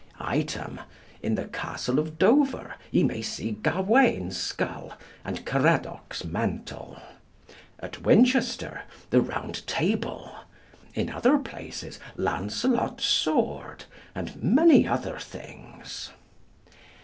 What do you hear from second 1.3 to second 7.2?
the castle of Dover ye may see Gawain's skull and Caradoc's mantle;